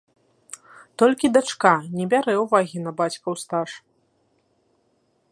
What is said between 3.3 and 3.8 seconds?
стаж.